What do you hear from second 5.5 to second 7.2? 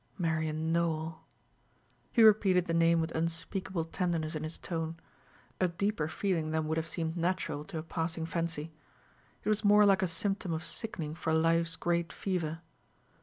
a deeper feeling than would have seemed